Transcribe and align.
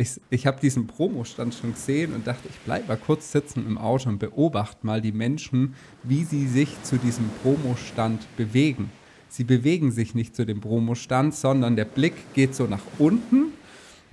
ich, 0.00 0.20
ich 0.30 0.46
habe 0.46 0.58
diesen 0.60 0.86
Promostand 0.86 1.54
schon 1.54 1.74
gesehen 1.74 2.14
und 2.14 2.26
dachte, 2.26 2.48
ich 2.48 2.58
bleibe 2.60 2.88
mal 2.88 2.96
kurz 2.96 3.32
sitzen 3.32 3.66
im 3.66 3.76
Auto 3.76 4.08
und 4.08 4.18
beobachte 4.18 4.86
mal 4.86 5.02
die 5.02 5.12
Menschen, 5.12 5.74
wie 6.02 6.24
sie 6.24 6.46
sich 6.46 6.82
zu 6.82 6.96
diesem 6.96 7.28
Promostand 7.42 8.26
bewegen. 8.36 8.90
Sie 9.28 9.44
bewegen 9.44 9.92
sich 9.92 10.14
nicht 10.14 10.34
zu 10.34 10.46
dem 10.46 10.60
Promostand, 10.60 11.34
sondern 11.34 11.76
der 11.76 11.84
Blick 11.84 12.14
geht 12.34 12.54
so 12.54 12.64
nach 12.64 12.82
unten. 12.98 13.52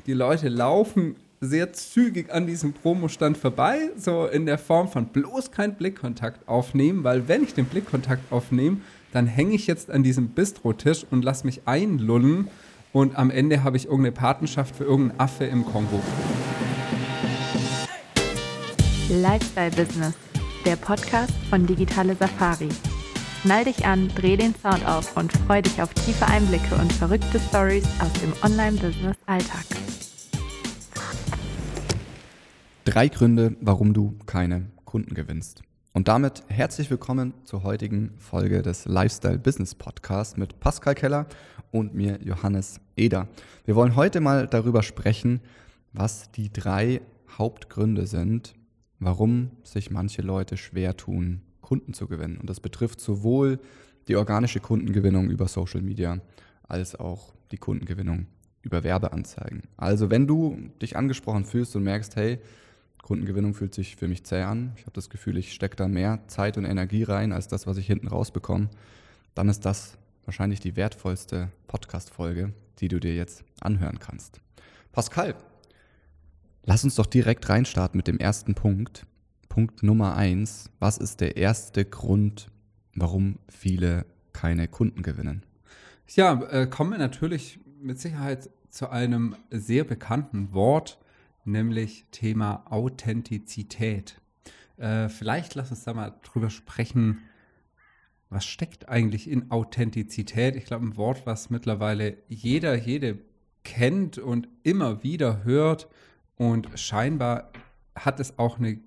Die 0.05 0.13
Leute 0.13 0.50
laufen 0.50 1.15
sehr 1.39 1.71
zügig 1.71 2.33
an 2.33 2.47
diesem 2.47 2.74
Promostand 2.74 3.38
vorbei, 3.38 3.92
so 3.96 4.26
in 4.26 4.46
der 4.46 4.58
Form 4.58 4.90
von 4.90 5.06
bloß 5.06 5.51
kein 5.51 5.76
Blickkontakt 5.76 6.47
aufnehmen, 6.49 7.04
weil 7.04 7.28
wenn 7.28 7.44
ich 7.44 7.54
den 7.54 7.65
Blickkontakt 7.65 8.31
aufnehme, 8.31 8.81
dann 9.13 9.26
hänge 9.26 9.56
ich 9.56 9.67
jetzt 9.67 9.90
an 9.90 10.04
diesem 10.04 10.29
Bistrotisch 10.29 11.06
und 11.10 11.24
lasse 11.24 11.46
mich 11.46 11.62
einlullen 11.65 12.49
und 12.94 13.17
am 13.17 13.29
Ende 13.29 13.63
habe 13.63 13.78
ich 13.78 13.85
irgendeine 13.85 14.12
Patenschaft 14.12 14.76
für 14.76 14.83
irgendeinen 14.83 15.19
Affe 15.19 15.46
im 15.46 15.65
Kongo. 15.65 16.02
Lifestyle 19.10 19.72
Business, 19.72 20.13
der 20.66 20.76
Podcast 20.76 21.34
von 21.50 21.66
Digitale 21.66 22.16
Safari. 22.16 22.70
Schnall 23.41 23.66
dich 23.66 23.86
an, 23.86 24.10
dreh 24.16 24.36
den 24.36 24.54
Sound 24.55 24.86
auf 24.86 25.16
und 25.16 25.32
freu 25.32 25.62
dich 25.62 25.82
auf 25.82 25.94
tiefe 25.94 26.27
Einblicke 26.27 26.76
und 26.76 26.91
verrückte 26.91 27.40
Stories 27.40 27.86
aus 28.00 28.12
dem 28.22 28.34
Online-Business-Alltag. 28.44 29.66
Drei 32.84 33.08
Gründe, 33.10 33.55
warum 33.62 33.94
du 33.94 34.18
keine 34.26 34.68
Kunden 34.85 35.13
gewinnst. 35.13 35.62
Und 35.94 36.08
damit 36.08 36.44
herzlich 36.48 36.90
willkommen 36.91 37.34
zur 37.44 37.64
heutigen 37.64 38.14
Folge 38.18 38.62
des 38.62 38.86
Lifestyle 38.86 39.40
Business 39.40 39.73
Podcasts 39.73 40.38
mit 40.38 40.60
Pascal 40.60 40.94
Keller 40.94 41.26
und 41.72 41.96
mir 41.96 42.20
Johannes 42.22 42.80
Eder. 42.96 43.27
Wir 43.66 43.76
wollen 43.76 43.96
heute 43.96 44.20
mal 44.20 44.48
darüber 44.48 44.84
sprechen, 44.84 45.41
was 45.94 46.32
die 46.32 46.52
drei 46.54 47.02
Hauptgründe 47.38 48.05
sind, 48.05 48.54
warum 49.00 49.52
sich 49.63 49.90
manche 49.90 50.21
Leute 50.21 50.58
schwer 50.58 50.96
tun, 50.96 51.41
Kunden 51.62 51.93
zu 51.93 52.08
gewinnen. 52.08 52.38
Und 52.38 52.49
das 52.49 52.60
betrifft 52.60 52.99
sowohl 52.99 53.60
die 54.08 54.15
organische 54.15 54.60
Kundengewinnung 54.60 55.30
über 55.30 55.48
Social 55.48 55.82
Media 55.82 56.20
als 56.63 56.96
auch 56.96 57.34
die 57.52 57.58
Kundengewinnung 57.58 58.27
über 58.62 58.84
Werbeanzeigen. 58.84 59.63
Also 59.77 60.10
wenn 60.10 60.27
du 60.27 60.58
dich 60.82 60.96
angesprochen 60.98 61.46
fühlst 61.46 61.76
und 61.76 61.84
merkst, 61.84 62.15
hey, 62.15 62.40
Kundengewinnung 63.08 63.54
fühlt 63.54 63.74
sich 63.74 63.96
für 63.96 64.09
mich 64.09 64.25
zäh 64.25 64.41
an. 64.41 64.73
Ich 64.75 64.81
habe 64.81 64.91
das 64.91 65.09
Gefühl, 65.09 65.38
ich 65.38 65.53
stecke 65.53 65.77
da 65.77 65.88
mehr 65.88 66.27
Zeit 66.27 66.58
und 66.58 66.66
Energie 66.66 67.03
rein 67.03 67.31
als 67.31 67.47
das, 67.47 67.66
was 67.66 67.77
ich 67.77 67.88
hinten 67.88 68.09
rausbekomme. 68.09 68.67
Dann 69.33 69.47
ist 69.47 69.61
das 69.61 69.97
wahrscheinlich 70.25 70.59
die 70.59 70.75
wertvollste 70.75 71.47
Podcast-Folge, 71.67 72.52
die 72.80 72.89
du 72.89 72.99
dir 72.99 73.16
jetzt 73.16 73.45
anhören 73.61 73.99
kannst. 73.99 74.41
Pascal, 74.91 75.36
lass 76.66 76.83
uns 76.83 76.95
doch 76.95 77.05
direkt 77.05 77.47
reinstarten 77.47 77.97
mit 77.97 78.08
dem 78.08 78.17
ersten 78.17 78.55
Punkt. 78.55 79.05
Punkt 79.47 79.83
Nummer 79.83 80.17
eins. 80.17 80.69
Was 80.80 80.97
ist 80.97 81.21
der 81.21 81.38
erste 81.38 81.86
Grund, 81.86 82.52
warum 82.94 83.39
viele 83.47 84.05
keine 84.33 84.67
Kunden 84.67 85.02
gewinnen? 85.02 85.45
Ja, 86.09 86.44
äh, 86.52 86.67
kommen 86.67 86.92
wir 86.92 86.97
natürlich 86.97 87.61
mit 87.81 88.02
Sicherheit 88.02 88.49
zu 88.69 88.89
einem 88.89 89.38
sehr 89.49 89.86
bekannten 89.86 90.52
Wort, 90.52 90.99
nämlich 91.47 92.05
Thema 92.11 92.65
Authentizität. 92.69 94.19
Äh, 94.77 95.09
vielleicht 95.09 95.55
lass 95.55 95.71
uns 95.71 95.83
da 95.83 95.93
mal 95.93 96.13
drüber 96.23 96.49
sprechen, 96.49 97.19
was 98.29 98.45
steckt 98.45 98.89
eigentlich 98.89 99.29
in 99.29 99.51
Authentizität? 99.51 100.55
Ich 100.55 100.65
glaube, 100.65 100.85
ein 100.85 100.97
Wort, 100.97 101.25
was 101.25 101.49
mittlerweile 101.49 102.17
jeder, 102.27 102.75
jede 102.75 103.19
kennt 103.63 104.17
und 104.17 104.47
immer 104.63 105.03
wieder 105.03 105.43
hört 105.43 105.87
und 106.35 106.67
scheinbar 106.75 107.51
hat 107.95 108.19
es 108.19 108.37
auch 108.37 108.59
eine, 108.59 108.79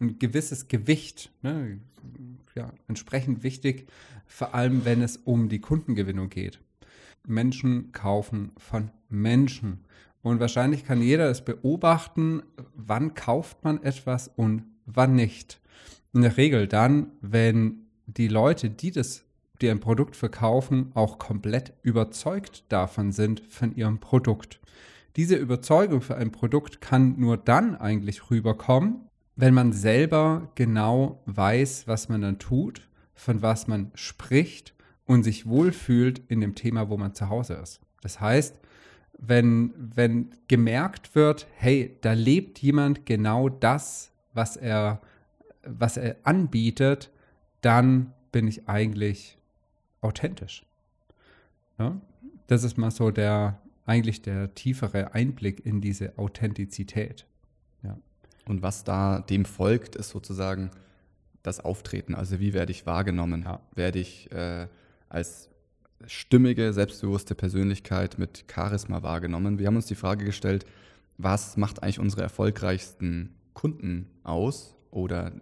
ein 0.00 0.18
gewisses 0.18 0.68
Gewicht, 0.68 1.30
ne? 1.42 1.80
ja, 2.54 2.72
entsprechend 2.88 3.42
wichtig, 3.42 3.88
vor 4.26 4.54
allem 4.54 4.84
wenn 4.84 5.02
es 5.02 5.16
um 5.16 5.48
die 5.48 5.60
Kundengewinnung 5.60 6.30
geht. 6.30 6.60
Menschen 7.26 7.92
kaufen 7.92 8.52
von 8.56 8.90
Menschen. 9.08 9.84
Und 10.22 10.40
wahrscheinlich 10.40 10.84
kann 10.84 11.00
jeder 11.00 11.30
es 11.30 11.44
beobachten, 11.44 12.42
wann 12.74 13.14
kauft 13.14 13.64
man 13.64 13.82
etwas 13.82 14.28
und 14.28 14.64
wann 14.86 15.14
nicht. 15.14 15.60
In 16.12 16.22
der 16.22 16.36
Regel 16.36 16.66
dann, 16.66 17.12
wenn 17.20 17.86
die 18.06 18.28
Leute, 18.28 18.70
die 18.70 18.90
das, 18.90 19.24
die 19.60 19.70
ein 19.70 19.80
Produkt 19.80 20.16
verkaufen, 20.16 20.90
auch 20.94 21.18
komplett 21.18 21.72
überzeugt 21.82 22.64
davon 22.68 23.12
sind 23.12 23.40
von 23.48 23.74
ihrem 23.74 23.98
Produkt. 23.98 24.60
Diese 25.16 25.36
Überzeugung 25.36 26.02
für 26.02 26.16
ein 26.16 26.32
Produkt 26.32 26.80
kann 26.80 27.18
nur 27.18 27.36
dann 27.36 27.76
eigentlich 27.76 28.30
rüberkommen, 28.30 29.08
wenn 29.36 29.54
man 29.54 29.72
selber 29.72 30.50
genau 30.54 31.22
weiß, 31.26 31.86
was 31.86 32.08
man 32.08 32.20
dann 32.20 32.38
tut, 32.38 32.88
von 33.14 33.42
was 33.42 33.66
man 33.66 33.90
spricht 33.94 34.74
und 35.06 35.24
sich 35.24 35.46
wohlfühlt 35.46 36.20
in 36.28 36.40
dem 36.40 36.54
Thema, 36.54 36.88
wo 36.88 36.96
man 36.96 37.14
zu 37.14 37.28
Hause 37.28 37.54
ist. 37.54 37.80
Das 38.02 38.20
heißt, 38.20 38.60
wenn, 39.20 39.72
wenn 39.76 40.30
gemerkt 40.48 41.14
wird, 41.14 41.46
hey, 41.56 41.96
da 42.00 42.12
lebt 42.12 42.58
jemand 42.60 43.04
genau 43.04 43.48
das, 43.48 44.12
was 44.32 44.56
er, 44.56 45.00
was 45.62 45.96
er 45.96 46.16
anbietet, 46.22 47.10
dann 47.60 48.12
bin 48.32 48.48
ich 48.48 48.68
eigentlich 48.68 49.38
authentisch. 50.00 50.64
Ja? 51.78 52.00
Das 52.46 52.64
ist 52.64 52.78
mal 52.78 52.90
so 52.90 53.10
der, 53.10 53.60
eigentlich 53.84 54.22
der 54.22 54.54
tiefere 54.54 55.14
Einblick 55.14 55.66
in 55.66 55.80
diese 55.80 56.16
Authentizität. 56.18 57.26
Ja. 57.82 57.98
Und 58.46 58.62
was 58.62 58.84
da 58.84 59.20
dem 59.20 59.44
folgt, 59.44 59.96
ist 59.96 60.08
sozusagen 60.08 60.70
das 61.42 61.60
Auftreten. 61.60 62.14
Also 62.14 62.40
wie 62.40 62.54
werde 62.54 62.72
ich 62.72 62.86
wahrgenommen? 62.86 63.42
Ja. 63.42 63.60
Werde 63.74 63.98
ich 63.98 64.32
äh, 64.32 64.66
als 65.10 65.49
stimmige, 66.06 66.72
selbstbewusste 66.72 67.34
Persönlichkeit 67.34 68.18
mit 68.18 68.44
Charisma 68.52 69.02
wahrgenommen. 69.02 69.58
Wir 69.58 69.66
haben 69.66 69.76
uns 69.76 69.86
die 69.86 69.94
Frage 69.94 70.24
gestellt, 70.24 70.64
was 71.18 71.56
macht 71.56 71.82
eigentlich 71.82 72.00
unsere 72.00 72.22
erfolgreichsten 72.22 73.34
Kunden 73.54 74.06
aus 74.22 74.74
oder 74.90 75.32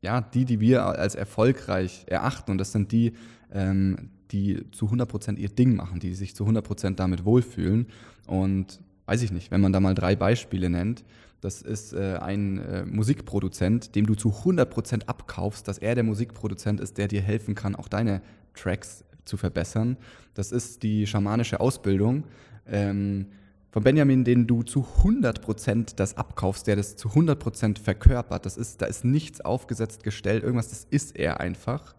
ja, 0.00 0.20
die, 0.20 0.44
die 0.44 0.60
wir 0.60 0.84
als 0.84 1.14
erfolgreich 1.14 2.04
erachten. 2.06 2.50
Und 2.50 2.58
das 2.58 2.72
sind 2.72 2.92
die, 2.92 3.14
ähm, 3.52 4.10
die 4.30 4.70
zu 4.70 4.86
100 4.86 5.08
Prozent 5.08 5.38
ihr 5.38 5.48
Ding 5.48 5.76
machen, 5.76 5.98
die 5.98 6.14
sich 6.14 6.36
zu 6.36 6.44
100 6.44 6.64
Prozent 6.64 7.00
damit 7.00 7.24
wohlfühlen. 7.24 7.86
Und 8.26 8.80
weiß 9.06 9.22
ich 9.22 9.32
nicht, 9.32 9.50
wenn 9.50 9.60
man 9.60 9.72
da 9.72 9.80
mal 9.80 9.94
drei 9.94 10.14
Beispiele 10.14 10.70
nennt, 10.70 11.04
das 11.40 11.60
ist 11.62 11.92
äh, 11.92 12.18
ein 12.20 12.58
äh, 12.58 12.84
Musikproduzent, 12.86 13.94
dem 13.94 14.06
du 14.06 14.14
zu 14.14 14.30
100 14.30 14.70
Prozent 14.70 15.08
abkaufst, 15.08 15.68
dass 15.68 15.78
er 15.78 15.94
der 15.94 16.04
Musikproduzent 16.04 16.80
ist, 16.80 16.96
der 16.96 17.08
dir 17.08 17.20
helfen 17.20 17.54
kann, 17.54 17.74
auch 17.74 17.88
deine 17.88 18.22
Tracks 18.54 19.04
zu 19.24 19.36
verbessern. 19.36 19.96
Das 20.34 20.52
ist 20.52 20.82
die 20.82 21.06
schamanische 21.06 21.60
Ausbildung 21.60 22.24
ähm, 22.66 23.26
von 23.70 23.82
Benjamin, 23.82 24.24
den 24.24 24.46
du 24.46 24.62
zu 24.62 24.86
100% 25.02 25.96
das 25.96 26.16
abkaufst, 26.16 26.66
der 26.66 26.76
das 26.76 26.96
zu 26.96 27.08
100% 27.08 27.80
verkörpert. 27.80 28.46
Das 28.46 28.56
ist, 28.56 28.80
da 28.82 28.86
ist 28.86 29.04
nichts 29.04 29.40
aufgesetzt, 29.40 30.04
gestellt, 30.04 30.44
irgendwas, 30.44 30.68
das 30.68 30.86
ist 30.90 31.16
er 31.16 31.40
einfach. 31.40 31.94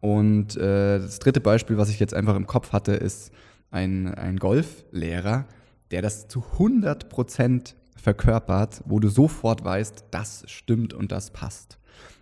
Und 0.00 0.56
äh, 0.56 0.98
das 0.98 1.18
dritte 1.18 1.40
Beispiel, 1.40 1.78
was 1.78 1.88
ich 1.88 1.98
jetzt 1.98 2.14
einfach 2.14 2.36
im 2.36 2.46
Kopf 2.46 2.72
hatte, 2.72 2.92
ist 2.92 3.32
ein, 3.70 4.14
ein 4.14 4.36
Golflehrer, 4.36 5.46
der 5.90 6.02
das 6.02 6.28
zu 6.28 6.44
100% 6.58 7.74
verkörpert, 7.96 8.82
wo 8.86 9.00
du 9.00 9.08
sofort 9.08 9.64
weißt, 9.64 10.04
das 10.10 10.44
stimmt 10.46 10.94
und 10.94 11.10
das 11.10 11.32
passt. 11.32 11.78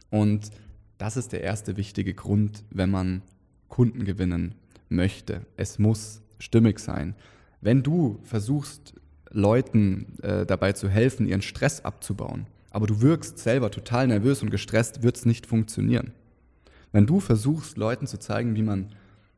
Und 0.09 0.51
das 0.97 1.17
ist 1.17 1.33
der 1.33 1.43
erste 1.43 1.77
wichtige 1.77 2.15
Grund, 2.15 2.65
wenn 2.71 2.91
man 2.91 3.23
Kunden 3.75 4.05
gewinnen 4.05 4.55
möchte. 4.89 5.41
Es 5.57 5.81
muss 5.81 6.23
stimmig 6.39 6.79
sein. 6.79 7.17
Wenn 7.61 7.83
du 7.83 8.21
versuchst, 8.23 8.95
Leuten 9.31 10.17
äh, 10.23 10.47
dabei 10.47 10.75
zu 10.75 10.89
helfen, 10.89 11.27
ihren 11.27 11.43
Stress 11.43 11.85
abzubauen, 11.85 12.47
aber 12.71 12.87
du 12.87 13.01
wirkst 13.01 13.41
selber 13.41 13.73
total 13.73 14.07
nervös 14.07 14.43
und 14.43 14.51
gestresst, 14.51 15.03
wird 15.03 15.17
es 15.17 15.27
nicht 15.27 15.47
funktionieren. 15.47 16.13
Wenn 16.93 17.05
du 17.05 17.19
versuchst, 17.19 17.77
Leuten 17.77 18.07
zu 18.07 18.21
zeigen, 18.21 18.55
wie 18.55 18.63
man 18.63 18.91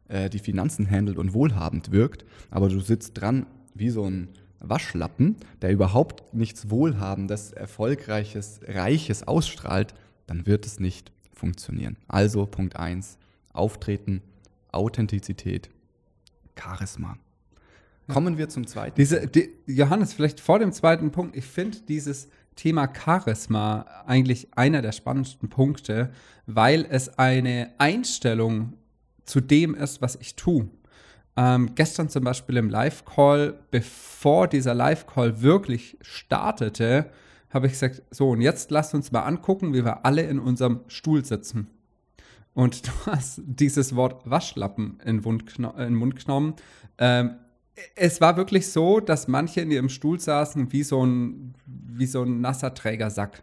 äh, 0.08 0.28
die 0.28 0.38
Finanzen 0.38 0.90
handelt 0.90 1.16
und 1.16 1.32
wohlhabend 1.32 1.90
wirkt, 1.90 2.26
aber 2.50 2.68
du 2.68 2.80
sitzt 2.80 3.18
dran 3.18 3.46
wie 3.72 3.88
so 3.88 4.04
ein 4.04 4.28
Waschlappen, 4.60 5.36
der 5.62 5.72
überhaupt 5.72 6.34
nichts 6.34 6.68
Wohlhabendes, 6.68 7.52
Erfolgreiches, 7.52 8.60
Reiches 8.68 9.26
ausstrahlt, 9.26 9.94
dann 10.26 10.44
wird 10.44 10.66
es 10.66 10.78
nicht 10.78 11.10
funktionieren. 11.32 11.96
Also 12.06 12.44
Punkt 12.44 12.76
1, 12.76 13.16
Auftreten, 13.56 14.22
Authentizität, 14.72 15.70
Charisma. 16.58 17.16
Kommen 18.08 18.38
wir 18.38 18.48
zum 18.48 18.66
zweiten. 18.66 18.94
Diese, 18.96 19.26
die, 19.26 19.50
Johannes, 19.66 20.12
vielleicht 20.12 20.40
vor 20.40 20.58
dem 20.58 20.72
zweiten 20.72 21.10
Punkt. 21.10 21.36
Ich 21.36 21.44
finde 21.44 21.78
dieses 21.88 22.28
Thema 22.54 22.88
Charisma 22.92 23.84
eigentlich 24.06 24.48
einer 24.56 24.80
der 24.80 24.92
spannendsten 24.92 25.48
Punkte, 25.48 26.12
weil 26.46 26.86
es 26.88 27.18
eine 27.18 27.72
Einstellung 27.78 28.74
zu 29.24 29.40
dem 29.40 29.74
ist, 29.74 30.00
was 30.00 30.16
ich 30.16 30.36
tue. 30.36 30.68
Ähm, 31.36 31.74
gestern 31.74 32.08
zum 32.08 32.24
Beispiel 32.24 32.56
im 32.56 32.70
Live-Call, 32.70 33.58
bevor 33.70 34.48
dieser 34.48 34.74
Live-Call 34.74 35.42
wirklich 35.42 35.98
startete, 36.00 37.10
habe 37.50 37.66
ich 37.66 37.74
gesagt, 37.74 38.02
so 38.10 38.30
und 38.30 38.40
jetzt 38.40 38.70
lasst 38.70 38.94
uns 38.94 39.12
mal 39.12 39.22
angucken, 39.22 39.74
wie 39.74 39.84
wir 39.84 40.06
alle 40.06 40.22
in 40.22 40.38
unserem 40.38 40.80
Stuhl 40.86 41.24
sitzen. 41.24 41.68
Und 42.56 42.86
du 42.86 42.90
hast 43.04 43.42
dieses 43.44 43.94
Wort 43.94 44.28
Waschlappen 44.28 44.98
in, 45.04 45.22
in 45.22 45.62
den 45.76 45.94
Mund 45.94 46.16
genommen. 46.16 46.54
Ähm, 46.98 47.36
es 47.94 48.22
war 48.22 48.38
wirklich 48.38 48.72
so, 48.72 49.00
dass 49.00 49.28
manche 49.28 49.60
in 49.60 49.70
ihrem 49.70 49.90
Stuhl 49.90 50.18
saßen 50.18 50.72
wie 50.72 50.82
so 50.82 51.04
ein, 51.04 51.54
wie 51.66 52.06
so 52.06 52.22
ein 52.22 52.40
nasser 52.40 52.72
Trägersack. 52.72 53.42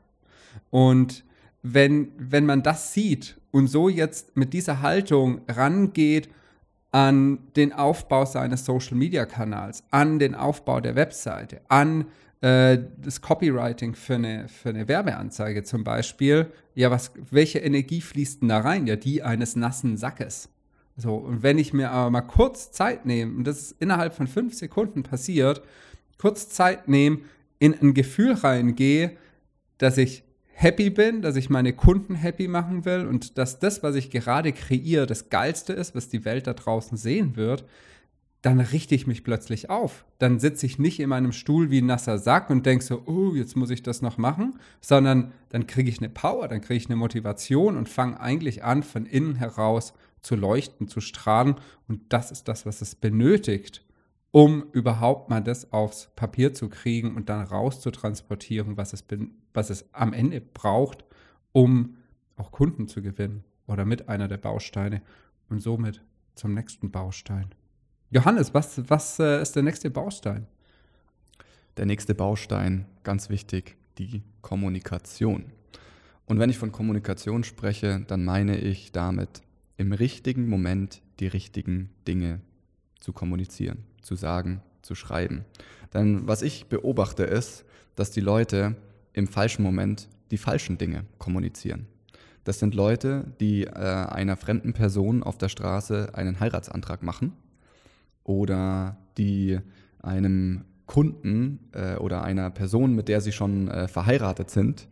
Und 0.72 1.24
wenn, 1.62 2.12
wenn 2.18 2.48
man 2.48 2.64
das 2.64 2.94
sieht 2.94 3.40
und 3.52 3.68
so 3.68 3.88
jetzt 3.88 4.36
mit 4.36 4.54
dieser 4.54 4.82
Haltung 4.82 5.42
rangeht 5.48 6.30
an 6.94 7.40
den 7.56 7.74
Aufbau 7.74 8.24
seines 8.24 8.66
Social-Media-Kanals, 8.66 9.84
an 9.90 10.20
den 10.20 10.36
Aufbau 10.36 10.80
der 10.80 10.96
Webseite, 10.96 11.62
an 11.68 12.06
äh, 12.42 12.78
das 13.02 13.20
Copywriting 13.20 13.96
für 13.96 14.14
eine, 14.16 14.48
für 14.48 14.70
eine 14.70 14.88
Werbeanzeige 14.88 15.64
zum 15.64 15.84
Beispiel, 15.84 16.52
ja, 16.76 16.92
was, 16.92 17.12
welche 17.32 17.60
Energie 17.60 18.00
fließt 18.00 18.44
denn 18.44 18.50
da 18.50 18.60
rein? 18.60 18.86
Ja, 18.86 18.96
die 18.96 19.24
eines 19.24 19.56
nassen 19.56 19.98
Sackes. 19.98 20.50
So, 20.96 21.16
und 21.16 21.42
wenn 21.42 21.58
ich 21.58 21.74
mir 21.74 21.90
aber 21.90 22.12
mal 22.12 22.22
kurz 22.22 22.72
Zeit 22.72 23.08
nehme, 23.08 23.36
und 23.36 23.46
das 23.46 23.60
ist 23.60 23.82
innerhalb 23.82 24.14
von 24.14 24.28
fünf 24.28 24.54
Sekunden 24.54 25.02
passiert, 25.02 25.64
kurz 26.20 26.50
Zeit 26.50 26.88
nehme, 26.88 27.22
in 27.58 27.74
ein 27.74 27.96
Gefühl 27.96 28.34
reingehe, 28.34 29.18
dass 29.80 29.98
ich 29.98 30.24
happy 30.54 30.90
bin, 30.90 31.22
dass 31.22 31.36
ich 31.36 31.50
meine 31.50 31.74
Kunden 31.74 32.16
happy 32.16 32.48
machen 32.48 32.86
will 32.86 33.06
und 33.06 33.38
dass 33.38 33.60
das, 33.60 33.84
was 33.84 33.96
ich 33.96 34.10
gerade 34.10 34.54
kreiere, 34.54 35.06
das 35.06 35.30
Geilste 35.30 35.74
ist, 35.74 35.96
was 35.96 36.10
die 36.10 36.26
Welt 36.26 36.48
da 36.48 36.54
draußen 36.54 36.98
sehen 36.98 37.36
wird, 37.36 37.66
dann 38.44 38.60
richte 38.60 38.94
ich 38.94 39.08
mich 39.08 39.24
plötzlich 39.24 39.70
auf. 39.70 40.06
Dann 40.20 40.38
sitze 40.38 40.66
ich 40.66 40.78
nicht 40.78 41.00
in 41.00 41.10
meinem 41.10 41.32
Stuhl 41.32 41.72
wie 41.72 41.82
ein 41.82 41.86
nasser 41.86 42.18
Sack 42.18 42.50
und 42.50 42.66
denke 42.66 42.84
so, 42.84 43.02
oh, 43.06 43.34
jetzt 43.34 43.56
muss 43.56 43.70
ich 43.70 43.84
das 43.84 44.02
noch 44.02 44.18
machen, 44.18 44.60
sondern 44.82 45.32
dann 45.50 45.66
kriege 45.66 45.90
ich 45.90 46.00
eine 46.00 46.10
Power, 46.10 46.50
dann 46.50 46.60
kriege 46.60 46.78
ich 46.78 46.88
eine 46.88 46.98
Motivation 46.98 47.78
und 47.78 47.88
fange 47.88 48.20
eigentlich 48.20 48.64
an, 48.64 48.84
von 48.84 49.06
innen 49.06 49.36
heraus 49.36 49.94
zu 50.22 50.36
leuchten, 50.36 50.90
zu 50.90 51.00
strahlen. 51.00 51.56
Und 51.88 52.02
das 52.10 52.32
ist 52.32 52.50
das, 52.50 52.66
was 52.66 52.82
es 52.82 52.96
benötigt, 52.96 53.86
um 54.32 54.66
überhaupt 54.74 55.30
mal 55.30 55.42
das 55.42 55.72
aufs 55.72 56.10
Papier 56.18 56.54
zu 56.54 56.68
kriegen 56.68 57.16
und 57.16 57.30
dann 57.30 57.46
raus 57.46 57.80
zu 57.80 57.92
transportieren, 57.92 58.76
was 58.76 58.92
es, 58.92 59.06
was 59.54 59.70
es 59.70 59.86
am 59.94 60.14
Ende 60.14 60.42
braucht, 60.42 61.04
um 61.52 61.98
auch 62.36 62.52
Kunden 62.52 62.88
zu 62.88 63.02
gewinnen 63.02 63.44
oder 63.68 63.86
mit 63.86 64.10
einer 64.10 64.28
der 64.28 64.38
Bausteine 64.38 65.02
und 65.50 65.60
somit 65.60 66.02
zum 66.36 66.54
nächsten 66.54 66.92
Baustein. 66.92 67.54
Johannes, 68.10 68.54
was, 68.54 68.90
was 68.90 69.20
äh, 69.20 69.42
ist 69.42 69.56
der 69.56 69.64
nächste 69.64 69.90
Baustein? 69.90 70.48
Der 71.78 71.86
nächste 71.86 72.14
Baustein, 72.14 72.86
ganz 73.04 73.30
wichtig, 73.30 73.78
die 73.98 74.24
Kommunikation. 74.42 75.46
Und 76.26 76.40
wenn 76.40 76.50
ich 76.50 76.58
von 76.58 76.72
Kommunikation 76.72 77.44
spreche, 77.44 78.04
dann 78.08 78.24
meine 78.24 78.58
ich 78.58 78.92
damit, 78.92 79.42
im 79.78 79.92
richtigen 79.92 80.48
Moment 80.48 81.02
die 81.20 81.28
richtigen 81.28 81.90
Dinge 82.08 82.42
zu 83.00 83.12
kommunizieren 83.12 83.86
zu 84.04 84.16
sagen, 84.16 84.62
zu 84.82 84.94
schreiben. 84.94 85.46
Denn 85.94 86.28
was 86.28 86.42
ich 86.42 86.68
beobachte 86.68 87.24
ist, 87.24 87.66
dass 87.96 88.12
die 88.12 88.22
Leute 88.22 88.76
im 89.14 89.28
falschen 89.28 89.64
Moment 89.64 90.10
die 90.32 90.38
falschen 90.38 90.78
Dinge 90.78 91.06
kommunizieren. 91.20 91.88
Das 92.44 92.60
sind 92.60 92.76
Leute, 92.76 93.34
die 93.40 93.64
äh, 93.64 93.70
einer 93.70 94.36
fremden 94.36 94.74
Person 94.74 95.24
auf 95.24 95.38
der 95.38 95.50
Straße 95.50 96.10
einen 96.14 96.40
Heiratsantrag 96.40 97.02
machen 97.04 97.34
oder 98.24 98.98
die 99.18 99.60
einem 100.02 100.66
Kunden 100.86 101.60
äh, 101.72 101.96
oder 101.96 102.24
einer 102.24 102.50
Person, 102.50 102.94
mit 102.94 103.08
der 103.08 103.22
sie 103.22 103.32
schon 103.32 103.70
äh, 103.70 103.88
verheiratet 103.88 104.50
sind, 104.50 104.88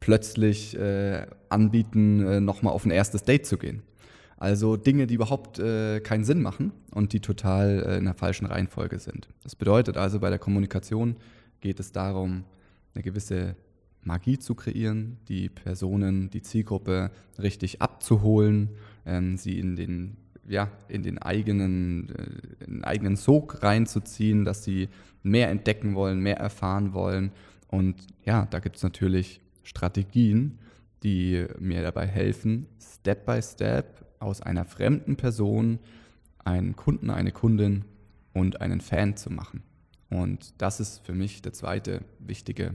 plötzlich 0.00 0.76
äh, 0.78 1.26
anbieten, 1.48 2.26
äh, 2.26 2.40
nochmal 2.40 2.74
auf 2.74 2.84
ein 2.84 2.90
erstes 2.90 3.22
Date 3.22 3.46
zu 3.46 3.56
gehen. 3.56 3.82
Also 4.36 4.76
Dinge, 4.76 5.06
die 5.06 5.14
überhaupt 5.14 5.58
äh, 5.58 6.00
keinen 6.00 6.24
Sinn 6.24 6.42
machen 6.42 6.72
und 6.90 7.14
die 7.14 7.20
total 7.20 7.96
in 7.98 8.04
der 8.04 8.14
falschen 8.14 8.44
Reihenfolge 8.44 8.98
sind. 8.98 9.28
Das 9.42 9.56
bedeutet 9.56 9.96
also, 9.96 10.20
bei 10.20 10.28
der 10.28 10.38
Kommunikation 10.38 11.16
geht 11.60 11.80
es 11.80 11.92
darum, 11.92 12.44
eine 12.94 13.02
gewisse 13.02 13.56
Magie 14.02 14.38
zu 14.38 14.54
kreieren, 14.54 15.18
die 15.28 15.48
Personen, 15.48 16.30
die 16.30 16.42
Zielgruppe 16.42 17.10
richtig 17.38 17.82
abzuholen, 17.82 18.70
ähm, 19.06 19.36
sie 19.36 19.58
in 19.58 19.76
den, 19.76 20.16
ja, 20.46 20.70
in 20.88 21.02
den 21.02 21.18
eigenen, 21.18 22.10
äh, 22.10 22.64
in 22.64 22.74
den 22.74 22.84
eigenen 22.84 23.16
Sog 23.16 23.62
reinzuziehen, 23.62 24.44
dass 24.44 24.64
sie 24.64 24.88
mehr 25.22 25.48
entdecken 25.48 25.94
wollen, 25.94 26.20
mehr 26.20 26.38
erfahren 26.38 26.92
wollen. 26.92 27.32
Und 27.68 27.96
ja, 28.24 28.46
da 28.46 28.58
gibt 28.58 28.76
es 28.76 28.82
natürlich 28.82 29.40
Strategien, 29.62 30.58
die 31.02 31.46
mir 31.58 31.82
dabei 31.82 32.06
helfen, 32.06 32.66
Step 32.78 33.26
by 33.26 33.40
Step 33.42 34.04
aus 34.18 34.40
einer 34.40 34.64
fremden 34.64 35.16
Person 35.16 35.78
einen 36.44 36.76
Kunden, 36.76 37.10
eine 37.10 37.32
Kundin 37.32 37.84
und 38.32 38.60
einen 38.60 38.80
Fan 38.80 39.16
zu 39.16 39.30
machen. 39.30 39.62
Und 40.14 40.54
das 40.58 40.78
ist 40.78 41.04
für 41.04 41.12
mich 41.12 41.42
der 41.42 41.52
zweite 41.52 42.02
wichtige 42.20 42.74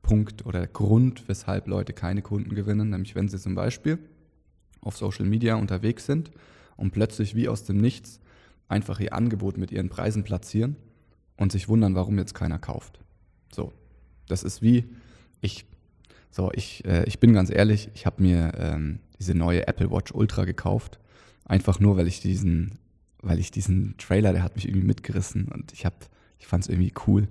Punkt 0.00 0.46
oder 0.46 0.66
Grund, 0.66 1.28
weshalb 1.28 1.66
Leute 1.68 1.92
keine 1.92 2.22
Kunden 2.22 2.54
gewinnen, 2.54 2.88
nämlich 2.88 3.14
wenn 3.14 3.28
sie 3.28 3.38
zum 3.38 3.54
Beispiel 3.54 3.98
auf 4.80 4.96
Social 4.96 5.26
Media 5.26 5.56
unterwegs 5.56 6.06
sind 6.06 6.30
und 6.78 6.92
plötzlich 6.92 7.34
wie 7.34 7.50
aus 7.50 7.64
dem 7.64 7.82
Nichts 7.82 8.18
einfach 8.66 8.98
ihr 8.98 9.12
Angebot 9.12 9.58
mit 9.58 9.72
ihren 9.72 9.90
Preisen 9.90 10.24
platzieren 10.24 10.76
und 11.36 11.52
sich 11.52 11.68
wundern, 11.68 11.94
warum 11.94 12.16
jetzt 12.16 12.34
keiner 12.34 12.58
kauft. 12.58 12.98
So, 13.52 13.74
das 14.26 14.42
ist 14.42 14.62
wie 14.62 14.86
ich. 15.42 15.66
So, 16.30 16.50
ich, 16.54 16.86
äh, 16.86 17.04
ich 17.04 17.20
bin 17.20 17.34
ganz 17.34 17.50
ehrlich, 17.50 17.90
ich 17.92 18.06
habe 18.06 18.22
mir 18.22 18.52
ähm, 18.56 19.00
diese 19.18 19.34
neue 19.34 19.68
Apple 19.68 19.90
Watch 19.90 20.12
Ultra 20.12 20.46
gekauft. 20.46 20.98
Einfach 21.44 21.78
nur, 21.78 21.98
weil 21.98 22.06
ich 22.06 22.20
diesen, 22.20 22.78
weil 23.20 23.38
ich 23.38 23.50
diesen 23.50 23.98
Trailer, 23.98 24.32
der 24.32 24.42
hat 24.42 24.54
mich 24.54 24.66
irgendwie 24.66 24.86
mitgerissen 24.86 25.48
und 25.48 25.74
ich 25.74 25.84
habe, 25.84 25.96
ich 26.40 26.46
fand 26.46 26.64
es 26.64 26.68
irgendwie 26.68 26.92
cool 27.06 27.28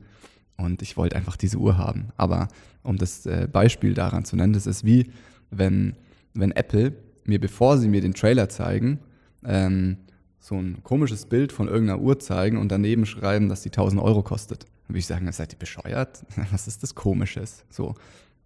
und 0.56 0.82
ich 0.82 0.96
wollte 0.96 1.16
einfach 1.16 1.36
diese 1.36 1.58
Uhr 1.58 1.78
haben. 1.78 2.10
Aber 2.16 2.48
um 2.84 2.98
das 2.98 3.26
äh, 3.26 3.48
Beispiel 3.52 3.94
daran 3.94 4.24
zu 4.24 4.36
nennen, 4.36 4.54
das 4.54 4.68
ist 4.68 4.86
wie, 4.86 5.12
wenn, 5.50 5.96
wenn 6.34 6.52
Apple 6.52 6.94
mir, 7.26 7.40
bevor 7.40 7.78
sie 7.78 7.90
mir 7.90 8.02
den 8.02 8.14
Trailer 8.14 8.50
zeigen, 8.50 9.00
ähm, 9.44 9.98
so 10.40 10.56
ein 10.56 10.84
komisches 10.84 11.26
Bild 11.26 11.52
von 11.52 11.68
irgendeiner 11.68 12.02
Uhr 12.02 12.20
zeigen 12.20 12.58
und 12.58 12.72
daneben 12.72 13.06
schreiben, 13.06 13.50
dass 13.50 13.62
die 13.62 13.70
1000 13.70 14.02
Euro 14.02 14.24
kostet. 14.24 14.64
Dann 14.64 14.90
würde 14.90 15.00
ich 15.00 15.06
sagen, 15.06 15.30
seid 15.32 15.54
ihr 15.54 15.60
bescheuert? 15.60 16.24
Was 16.52 16.68
ist 16.68 16.82
das 16.84 16.96
Komisches? 16.96 17.66
So. 17.70 17.96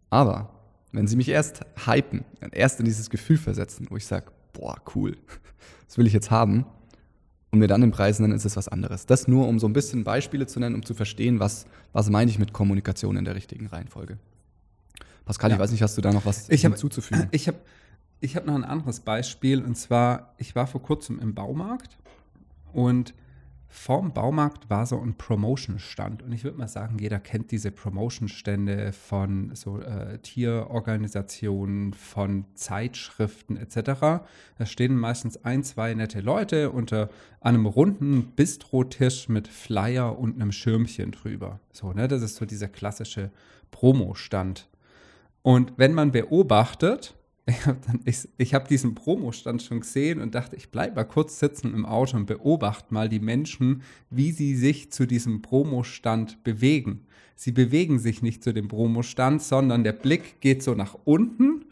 Aber 0.10 0.50
wenn 0.92 1.08
sie 1.08 1.16
mich 1.16 1.30
erst 1.30 1.62
hypen, 1.86 2.26
erst 2.52 2.80
in 2.80 2.86
dieses 2.86 3.10
Gefühl 3.10 3.38
versetzen, 3.38 3.88
wo 3.90 3.98
ich 3.98 4.06
sage, 4.06 4.28
boah, 4.54 4.76
cool, 4.96 5.18
das 5.88 5.98
will 5.98 6.08
ich 6.08 6.14
jetzt 6.14 6.32
haben, 6.32 6.66
und 7.54 7.60
mir 7.60 7.68
dann 7.68 7.82
den 7.82 7.92
Preis 7.92 8.20
nennen, 8.20 8.34
ist 8.34 8.46
es 8.46 8.58
was 8.58 8.68
anderes. 8.68 9.06
Das 9.06 9.28
nur, 9.28 9.48
um 9.48 9.60
so 9.60 9.68
ein 9.68 9.74
bisschen 9.74 10.04
Beispiele 10.04 10.48
zu 10.48 10.60
nennen, 10.60 10.74
um 10.74 10.84
zu 10.84 10.96
verstehen, 10.96 11.40
was, 11.40 11.68
was 11.94 12.10
meine 12.10 12.32
ich 12.32 12.40
mit 12.40 12.52
Kommunikation 12.52 13.16
in 13.16 13.26
der 13.26 13.36
richtigen 13.36 13.68
Reihenfolge. 13.68 14.18
Pascal, 15.24 15.52
ja. 15.52 15.56
ich 15.56 15.62
weiß 15.62 15.72
nicht, 15.72 15.84
hast 15.84 15.96
du 15.96 16.02
da 16.02 16.12
noch 16.12 16.26
was 16.26 16.50
ich 16.50 16.62
hinzuzufügen? 16.62 17.26
Hab, 17.26 17.36
ich 17.36 17.48
habe 17.48 17.60
ich 18.22 18.36
hab 18.36 18.48
noch 18.48 18.56
ein 18.56 18.64
anderes 18.64 19.02
Beispiel, 19.02 19.62
und 19.62 19.76
zwar, 19.78 20.34
ich 20.40 20.56
war 20.56 20.66
vor 20.66 20.82
kurzem 20.82 21.20
im 21.20 21.36
Baumarkt 21.36 21.96
und 22.74 23.14
vorm 23.74 24.14
Baumarkt 24.14 24.70
war 24.70 24.86
so 24.86 25.02
ein 25.02 25.16
Promotion-Stand. 25.16 26.22
Und 26.22 26.32
ich 26.32 26.44
würde 26.44 26.60
mal 26.60 26.68
sagen, 26.68 27.00
jeder 27.00 27.20
kennt 27.20 27.50
diese 27.50 27.72
Promotion-Stände 27.72 28.94
von 28.94 29.56
so 29.56 29.80
äh, 29.80 30.20
Tierorganisationen, 30.20 31.94
von 31.94 32.46
Zeitschriften 32.54 33.58
etc. 33.58 33.76
Da 34.58 34.66
stehen 34.66 34.96
meistens 34.96 35.44
ein, 35.44 35.64
zwei 35.64 35.96
nette 35.96 36.22
Leute 36.22 36.70
unter 36.70 37.10
einem 37.42 37.66
runden 37.66 38.28
Bistrotisch 38.36 39.28
mit 39.28 39.48
Flyer 39.48 40.20
und 40.20 40.36
einem 40.36 40.52
Schirmchen 40.52 41.12
drüber. 41.12 41.60
So, 41.72 41.94
ne? 41.94 42.08
Das 42.08 42.22
ist 42.22 42.36
so 42.36 42.46
dieser 42.46 42.68
klassische 42.68 43.32
Promo-Stand. 43.72 44.70
Und 45.42 45.74
wenn 45.78 45.94
man 45.94 46.12
beobachtet, 46.12 47.16
ich 47.46 47.66
habe 47.66 47.80
ich, 48.06 48.30
ich 48.38 48.54
hab 48.54 48.68
diesen 48.68 48.96
Promostand 48.96 49.62
schon 49.62 49.82
gesehen 49.82 50.22
und 50.22 50.34
dachte, 50.34 50.56
ich 50.56 50.70
bleibe 50.70 50.96
mal 50.96 51.04
kurz 51.04 51.40
sitzen 51.40 51.74
im 51.74 51.86
Auto 51.86 52.16
und 52.16 52.26
beobachte 52.26 52.94
mal 52.94 53.10
die 53.10 53.20
Menschen, 53.20 53.82
wie 54.10 54.32
sie 54.32 54.56
sich 54.56 54.92
zu 54.92 55.06
diesem 55.06 55.42
Promostand 55.42 56.44
bewegen. 56.44 57.06
Sie 57.36 57.52
bewegen 57.52 58.00
sich 58.00 58.22
nicht 58.22 58.44
zu 58.44 58.54
dem 58.54 58.68
Promostand, 58.68 59.42
sondern 59.42 59.84
der 59.84 59.94
Blick 59.94 60.40
geht 60.40 60.64
so 60.64 60.76
nach 60.76 60.96
unten. 61.04 61.66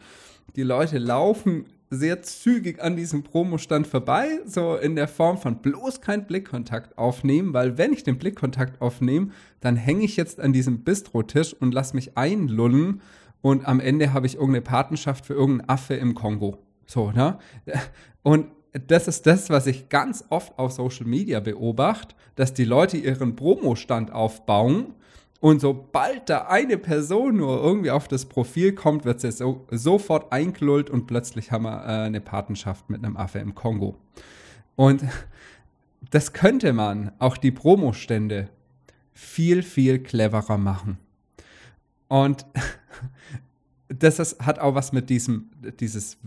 Die 0.56 0.62
Leute 0.62 0.98
laufen 0.98 1.64
sehr 1.88 2.22
zügig 2.22 2.82
an 2.82 2.96
diesem 2.96 3.22
Promostand 3.22 3.86
vorbei, 3.86 4.40
so 4.46 4.76
in 4.76 4.96
der 4.96 5.08
Form 5.08 5.38
von 5.38 5.56
bloß 5.56 6.00
kein 6.00 6.26
Blickkontakt 6.26 6.96
aufnehmen, 6.98 7.52
weil 7.52 7.78
wenn 7.78 7.92
ich 7.92 8.02
den 8.02 8.18
Blickkontakt 8.18 8.80
aufnehme, 8.80 9.28
dann 9.60 9.76
hänge 9.76 10.04
ich 10.04 10.16
jetzt 10.16 10.40
an 10.40 10.52
diesem 10.52 10.80
Bistrotisch 10.84 11.54
und 11.54 11.72
lass 11.72 11.92
mich 11.92 12.16
einlullen 12.16 13.02
und 13.42 13.66
am 13.66 13.80
Ende 13.80 14.12
habe 14.12 14.26
ich 14.26 14.34
irgendeine 14.34 14.62
Patenschaft 14.62 15.26
für 15.26 15.34
irgendeinen 15.34 15.68
Affe 15.68 15.94
im 15.94 16.14
Kongo. 16.14 16.58
So, 16.86 17.10
ne? 17.10 17.38
Und 18.22 18.46
das 18.88 19.08
ist 19.08 19.26
das, 19.26 19.50
was 19.50 19.66
ich 19.66 19.90
ganz 19.90 20.24
oft 20.30 20.58
auf 20.58 20.72
Social 20.72 21.06
Media 21.06 21.40
beobachte, 21.40 22.14
dass 22.36 22.54
die 22.54 22.64
Leute 22.64 22.96
ihren 22.96 23.36
Promostand 23.36 24.12
aufbauen 24.12 24.94
und 25.42 25.60
sobald 25.60 26.30
da 26.30 26.42
eine 26.42 26.78
Person 26.78 27.38
nur 27.38 27.60
irgendwie 27.60 27.90
auf 27.90 28.06
das 28.06 28.26
Profil 28.26 28.76
kommt, 28.76 29.04
wird 29.04 29.20
sie 29.20 29.32
so, 29.32 29.66
sofort 29.72 30.32
eingelullt 30.32 30.88
und 30.88 31.08
plötzlich 31.08 31.50
haben 31.50 31.64
wir 31.64 31.82
äh, 31.82 32.06
eine 32.06 32.20
Patenschaft 32.20 32.88
mit 32.88 33.04
einem 33.04 33.16
Affe 33.16 33.40
im 33.40 33.56
Kongo. 33.56 33.96
Und 34.76 35.02
das 36.10 36.32
könnte 36.32 36.72
man, 36.72 37.10
auch 37.18 37.36
die 37.36 37.50
Promostände, 37.50 38.50
viel, 39.12 39.64
viel 39.64 39.98
cleverer 39.98 40.58
machen. 40.58 40.98
Und 42.06 42.46
das 43.88 44.18
ist, 44.18 44.40
hat 44.40 44.58
auch 44.58 44.74
was 44.74 44.92
mit 44.92 45.10
diesem, 45.10 45.50
dieses 45.80 46.18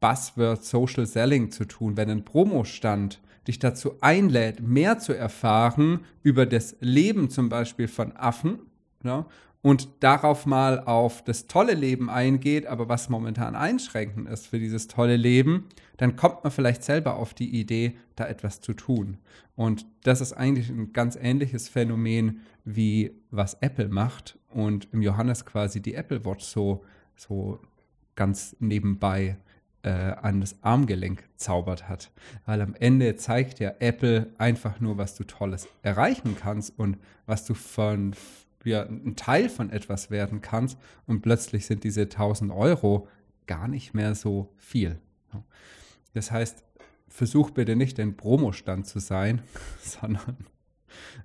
Buzzword 0.00 0.64
Social 0.64 1.06
Selling 1.06 1.50
zu 1.50 1.64
tun. 1.64 1.96
Wenn 1.96 2.10
ein 2.10 2.24
Promostand 2.24 3.20
dich 3.46 3.58
dazu 3.58 3.94
einlädt, 4.00 4.60
mehr 4.60 4.98
zu 4.98 5.12
erfahren 5.12 6.00
über 6.22 6.46
das 6.46 6.76
Leben 6.80 7.30
zum 7.30 7.48
Beispiel 7.48 7.88
von 7.88 8.16
Affen 8.16 8.58
ja, 9.02 9.26
und 9.62 9.88
darauf 10.00 10.46
mal 10.46 10.80
auf 10.80 11.24
das 11.24 11.46
tolle 11.46 11.74
Leben 11.74 12.10
eingeht, 12.10 12.66
aber 12.66 12.88
was 12.88 13.08
momentan 13.08 13.54
einschränkend 13.54 14.28
ist 14.28 14.46
für 14.46 14.58
dieses 14.58 14.88
tolle 14.88 15.16
Leben, 15.16 15.68
dann 15.96 16.16
kommt 16.16 16.42
man 16.44 16.52
vielleicht 16.52 16.84
selber 16.84 17.16
auf 17.16 17.32
die 17.32 17.58
Idee, 17.58 17.96
da 18.16 18.26
etwas 18.26 18.60
zu 18.60 18.74
tun. 18.74 19.18
Und 19.56 19.86
das 20.02 20.20
ist 20.20 20.32
eigentlich 20.32 20.68
ein 20.68 20.92
ganz 20.92 21.16
ähnliches 21.16 21.68
Phänomen, 21.68 22.40
wie 22.64 23.12
was 23.30 23.54
Apple 23.60 23.88
macht 23.88 24.38
und 24.54 24.88
im 24.92 25.02
Johannes 25.02 25.44
quasi 25.44 25.80
die 25.80 25.94
Apple 25.94 26.24
Watch 26.24 26.44
so, 26.44 26.84
so 27.16 27.60
ganz 28.14 28.56
nebenbei 28.60 29.36
äh, 29.82 29.90
an 29.90 30.40
das 30.40 30.56
Armgelenk 30.62 31.24
zaubert 31.36 31.88
hat. 31.88 32.10
Weil 32.46 32.62
am 32.62 32.74
Ende 32.74 33.16
zeigt 33.16 33.60
ja 33.60 33.74
Apple 33.80 34.32
einfach 34.38 34.80
nur, 34.80 34.96
was 34.96 35.14
du 35.14 35.24
Tolles 35.24 35.68
erreichen 35.82 36.36
kannst 36.40 36.78
und 36.78 36.98
was 37.26 37.44
du 37.44 37.54
von 37.54 38.14
ja, 38.64 38.84
ein 38.84 39.16
Teil 39.16 39.48
von 39.48 39.70
etwas 39.70 40.10
werden 40.10 40.40
kannst 40.40 40.78
und 41.06 41.20
plötzlich 41.20 41.66
sind 41.66 41.84
diese 41.84 42.02
1000 42.02 42.50
Euro 42.50 43.08
gar 43.46 43.68
nicht 43.68 43.92
mehr 43.92 44.14
so 44.14 44.52
viel. 44.56 44.98
Das 46.14 46.30
heißt, 46.30 46.64
versuch 47.08 47.50
bitte 47.50 47.76
nicht 47.76 48.00
ein 48.00 48.16
Promostand 48.16 48.86
zu 48.86 49.00
sein, 49.00 49.42
sondern 49.80 50.46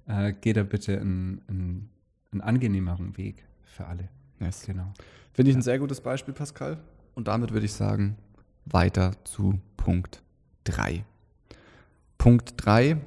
äh, 0.07 0.33
geh 0.39 0.53
da 0.53 0.63
bitte 0.63 0.99
einen, 0.99 1.41
einen, 1.47 1.89
einen 2.31 2.41
angenehmeren 2.41 3.17
Weg 3.17 3.43
für 3.63 3.85
alle. 3.85 4.09
Yes. 4.39 4.63
Genau. 4.65 4.93
Finde 5.33 5.51
ich 5.51 5.57
ein 5.57 5.61
sehr 5.61 5.79
gutes 5.79 6.01
Beispiel, 6.01 6.33
Pascal. 6.33 6.79
Und 7.15 7.27
damit 7.27 7.51
würde 7.51 7.65
ich 7.65 7.73
sagen, 7.73 8.17
weiter 8.65 9.13
zu 9.25 9.59
Punkt 9.77 10.21
3. 10.65 11.03
Punkt 12.17 12.53
3 12.57 12.97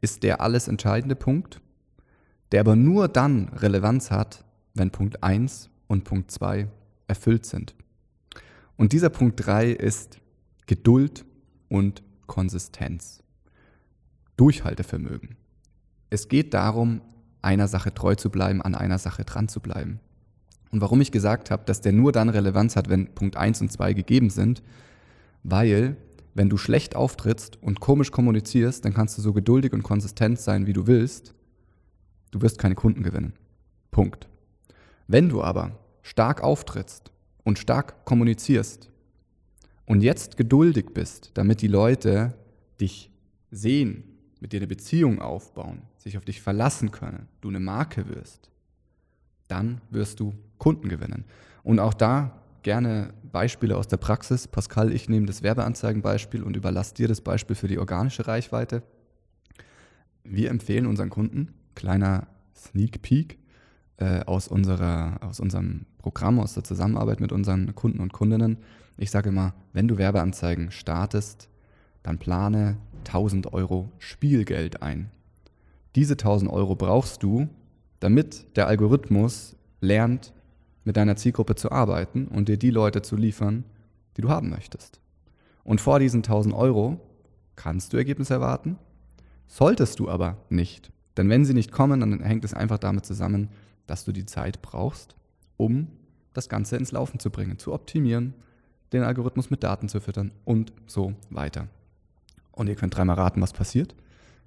ist 0.00 0.22
der 0.22 0.40
alles 0.40 0.68
entscheidende 0.68 1.16
Punkt, 1.16 1.60
der 2.50 2.60
aber 2.60 2.76
nur 2.76 3.08
dann 3.08 3.48
Relevanz 3.48 4.10
hat, 4.10 4.44
wenn 4.74 4.90
Punkt 4.90 5.22
1 5.22 5.70
und 5.86 6.04
Punkt 6.04 6.30
2 6.30 6.68
erfüllt 7.06 7.46
sind. 7.46 7.74
Und 8.76 8.92
dieser 8.92 9.10
Punkt 9.10 9.44
3 9.44 9.70
ist 9.70 10.18
Geduld 10.66 11.24
und 11.68 12.02
Konsistenz. 12.26 13.22
Durchhaltevermögen. 14.36 15.36
Es 16.08 16.28
geht 16.28 16.54
darum, 16.54 17.02
einer 17.42 17.68
Sache 17.68 17.92
treu 17.92 18.14
zu 18.14 18.30
bleiben, 18.30 18.62
an 18.62 18.74
einer 18.74 18.98
Sache 18.98 19.24
dran 19.24 19.48
zu 19.48 19.60
bleiben. 19.60 20.00
Und 20.70 20.80
warum 20.80 21.00
ich 21.00 21.12
gesagt 21.12 21.50
habe, 21.50 21.64
dass 21.66 21.82
der 21.82 21.92
nur 21.92 22.12
dann 22.12 22.30
Relevanz 22.30 22.76
hat, 22.76 22.88
wenn 22.88 23.14
Punkt 23.14 23.36
1 23.36 23.60
und 23.60 23.70
2 23.70 23.92
gegeben 23.92 24.30
sind, 24.30 24.62
weil 25.42 25.96
wenn 26.34 26.48
du 26.48 26.56
schlecht 26.56 26.96
auftrittst 26.96 27.62
und 27.62 27.80
komisch 27.80 28.10
kommunizierst, 28.10 28.84
dann 28.84 28.94
kannst 28.94 29.18
du 29.18 29.22
so 29.22 29.32
geduldig 29.34 29.72
und 29.72 29.82
konsistent 29.82 30.38
sein, 30.38 30.66
wie 30.66 30.72
du 30.72 30.86
willst. 30.86 31.34
Du 32.30 32.40
wirst 32.40 32.58
keine 32.58 32.74
Kunden 32.74 33.02
gewinnen. 33.02 33.34
Punkt. 33.90 34.28
Wenn 35.06 35.28
du 35.28 35.42
aber 35.42 35.78
stark 36.00 36.42
auftrittst 36.42 37.12
und 37.44 37.58
stark 37.58 38.06
kommunizierst 38.06 38.90
und 39.84 40.00
jetzt 40.00 40.38
geduldig 40.38 40.86
bist, 40.94 41.32
damit 41.34 41.60
die 41.60 41.68
Leute 41.68 42.34
dich 42.80 43.10
sehen, 43.50 44.04
mit 44.42 44.52
dir 44.52 44.58
eine 44.58 44.66
Beziehung 44.66 45.22
aufbauen, 45.22 45.82
sich 45.96 46.18
auf 46.18 46.24
dich 46.24 46.42
verlassen 46.42 46.90
können, 46.90 47.28
du 47.40 47.48
eine 47.48 47.60
Marke 47.60 48.08
wirst, 48.08 48.50
dann 49.46 49.80
wirst 49.88 50.18
du 50.18 50.34
Kunden 50.58 50.88
gewinnen. 50.88 51.24
Und 51.62 51.78
auch 51.78 51.94
da 51.94 52.42
gerne 52.62 53.14
Beispiele 53.30 53.76
aus 53.76 53.86
der 53.86 53.98
Praxis. 53.98 54.48
Pascal, 54.48 54.92
ich 54.92 55.08
nehme 55.08 55.26
das 55.26 55.44
Werbeanzeigenbeispiel 55.44 56.42
und 56.42 56.56
überlasse 56.56 56.94
dir 56.94 57.06
das 57.06 57.20
Beispiel 57.20 57.54
für 57.54 57.68
die 57.68 57.78
organische 57.78 58.26
Reichweite. 58.26 58.82
Wir 60.24 60.50
empfehlen 60.50 60.86
unseren 60.86 61.10
Kunden, 61.10 61.54
kleiner 61.76 62.26
Sneak 62.56 63.00
Peek 63.00 63.38
äh, 63.98 64.24
aus, 64.24 64.48
unserer, 64.48 65.18
aus 65.20 65.38
unserem 65.38 65.86
Programm, 65.98 66.40
aus 66.40 66.54
der 66.54 66.64
Zusammenarbeit 66.64 67.20
mit 67.20 67.30
unseren 67.30 67.76
Kunden 67.76 68.00
und 68.00 68.12
Kundinnen. 68.12 68.58
Ich 68.96 69.12
sage 69.12 69.28
immer, 69.28 69.54
wenn 69.72 69.86
du 69.86 69.98
Werbeanzeigen 69.98 70.72
startest, 70.72 71.48
dann 72.02 72.18
plane 72.18 72.78
1000 73.06 73.52
Euro 73.52 73.90
Spielgeld 73.98 74.82
ein. 74.82 75.10
Diese 75.94 76.14
1000 76.14 76.50
Euro 76.50 76.74
brauchst 76.74 77.22
du, 77.22 77.48
damit 78.00 78.56
der 78.56 78.66
Algorithmus 78.66 79.56
lernt, 79.80 80.32
mit 80.84 80.96
deiner 80.96 81.16
Zielgruppe 81.16 81.54
zu 81.54 81.70
arbeiten 81.70 82.26
und 82.26 82.48
dir 82.48 82.56
die 82.56 82.70
Leute 82.70 83.02
zu 83.02 83.16
liefern, 83.16 83.64
die 84.16 84.22
du 84.22 84.28
haben 84.28 84.50
möchtest. 84.50 85.00
Und 85.64 85.80
vor 85.80 85.98
diesen 86.00 86.18
1000 86.18 86.54
Euro 86.54 87.00
kannst 87.56 87.92
du 87.92 87.96
Ergebnisse 87.96 88.34
erwarten, 88.34 88.78
solltest 89.46 89.98
du 89.98 90.08
aber 90.08 90.38
nicht. 90.48 90.90
Denn 91.16 91.28
wenn 91.28 91.44
sie 91.44 91.54
nicht 91.54 91.72
kommen, 91.72 92.00
dann 92.00 92.20
hängt 92.20 92.44
es 92.44 92.54
einfach 92.54 92.78
damit 92.78 93.04
zusammen, 93.04 93.48
dass 93.86 94.04
du 94.04 94.12
die 94.12 94.26
Zeit 94.26 94.62
brauchst, 94.62 95.14
um 95.56 95.88
das 96.32 96.48
Ganze 96.48 96.76
ins 96.76 96.92
Laufen 96.92 97.20
zu 97.20 97.30
bringen, 97.30 97.58
zu 97.58 97.72
optimieren, 97.72 98.34
den 98.92 99.02
Algorithmus 99.02 99.50
mit 99.50 99.62
Daten 99.62 99.88
zu 99.88 100.00
füttern 100.00 100.32
und 100.44 100.72
so 100.86 101.14
weiter. 101.30 101.68
Und 102.52 102.68
ihr 102.68 102.74
könnt 102.74 102.96
dreimal 102.96 103.16
raten, 103.16 103.40
was 103.40 103.52
passiert. 103.52 103.94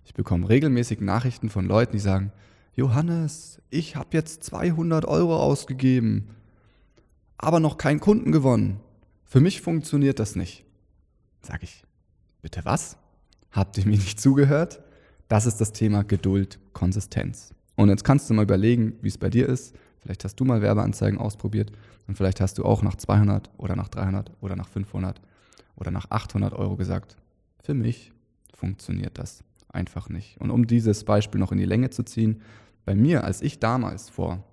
Ich 0.05 0.13
bekomme 0.13 0.47
regelmäßig 0.47 1.01
Nachrichten 1.01 1.49
von 1.49 1.65
Leuten, 1.65 1.93
die 1.93 1.99
sagen, 1.99 2.31
Johannes, 2.75 3.61
ich 3.69 3.95
habe 3.95 4.09
jetzt 4.11 4.43
200 4.43 5.05
Euro 5.05 5.37
ausgegeben, 5.37 6.27
aber 7.37 7.59
noch 7.59 7.77
keinen 7.77 7.99
Kunden 7.99 8.31
gewonnen. 8.31 8.79
Für 9.23 9.39
mich 9.39 9.61
funktioniert 9.61 10.19
das 10.19 10.35
nicht. 10.35 10.65
Sag 11.41 11.63
ich, 11.63 11.83
bitte 12.41 12.61
was? 12.63 12.97
Habt 13.51 13.77
ihr 13.77 13.85
mir 13.85 13.97
nicht 13.97 14.19
zugehört? 14.19 14.81
Das 15.27 15.45
ist 15.45 15.59
das 15.59 15.73
Thema 15.73 16.03
Geduld, 16.03 16.59
Konsistenz. 16.73 17.53
Und 17.75 17.89
jetzt 17.89 18.03
kannst 18.03 18.29
du 18.29 18.33
mal 18.33 18.43
überlegen, 18.43 18.97
wie 19.01 19.07
es 19.07 19.17
bei 19.17 19.29
dir 19.29 19.47
ist. 19.49 19.75
Vielleicht 19.99 20.23
hast 20.23 20.35
du 20.35 20.45
mal 20.45 20.61
Werbeanzeigen 20.61 21.17
ausprobiert 21.17 21.71
und 22.07 22.15
vielleicht 22.15 22.39
hast 22.39 22.57
du 22.57 22.65
auch 22.65 22.83
nach 22.83 22.95
200 22.95 23.49
oder 23.57 23.75
nach 23.75 23.89
300 23.89 24.31
oder 24.39 24.55
nach 24.55 24.69
500 24.69 25.19
oder 25.75 25.91
nach 25.91 26.11
800 26.11 26.53
Euro 26.53 26.75
gesagt, 26.75 27.17
für 27.65 27.73
mich 27.73 28.11
funktioniert 28.53 29.17
das 29.17 29.43
einfach 29.69 30.07
nicht. 30.09 30.39
Und 30.39 30.51
um 30.51 30.67
dieses 30.67 31.03
Beispiel 31.03 31.39
noch 31.39 31.51
in 31.51 31.57
die 31.57 31.65
Länge 31.65 31.89
zu 31.89 32.03
ziehen, 32.03 32.41
bei 32.85 32.95
mir, 32.95 33.23
als 33.23 33.41
ich 33.41 33.59
damals 33.59 34.09
vor, 34.09 34.43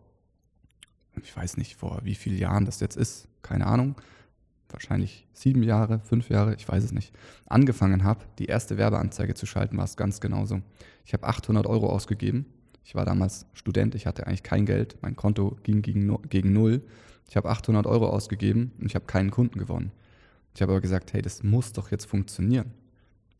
ich 1.23 1.37
weiß 1.37 1.59
nicht, 1.59 1.77
vor 1.77 2.01
wie 2.03 2.15
vielen 2.15 2.39
Jahren 2.39 2.65
das 2.65 2.81
jetzt 2.81 2.97
ist, 2.97 3.29
keine 3.43 3.67
Ahnung, 3.67 3.95
wahrscheinlich 4.71 5.27
sieben 5.35 5.63
Jahre, 5.63 6.01
fünf 6.01 6.31
Jahre, 6.31 6.55
ich 6.55 6.67
weiß 6.67 6.83
es 6.83 6.93
nicht, 6.93 7.13
angefangen 7.47 8.05
habe, 8.05 8.25
die 8.39 8.47
erste 8.47 8.79
Werbeanzeige 8.79 9.35
zu 9.35 9.45
schalten, 9.45 9.77
war 9.77 9.85
es 9.85 9.97
ganz 9.97 10.21
genauso. 10.21 10.63
Ich 11.05 11.13
habe 11.13 11.27
800 11.27 11.67
Euro 11.67 11.91
ausgegeben. 11.91 12.47
Ich 12.85 12.95
war 12.95 13.05
damals 13.05 13.47
Student, 13.53 13.95
ich 13.95 14.07
hatte 14.07 14.27
eigentlich 14.27 14.43
kein 14.43 14.65
Geld, 14.65 14.97
mein 15.03 15.15
Konto 15.15 15.57
ging 15.63 15.83
gegen, 15.83 16.19
gegen 16.29 16.53
null. 16.53 16.83
Ich 17.29 17.37
habe 17.37 17.51
800 17.51 17.87
Euro 17.87 18.09
ausgegeben 18.09 18.73
und 18.81 18.87
ich 18.87 18.95
habe 18.95 19.05
keinen 19.05 19.31
Kunden 19.31 19.59
gewonnen. 19.59 19.93
Ich 20.55 20.63
habe 20.63 20.73
aber 20.73 20.81
gesagt, 20.81 21.13
hey, 21.13 21.23
das 21.23 21.43
muss 21.43 21.73
doch 21.73 21.91
jetzt 21.91 22.07
funktionieren. 22.07 22.73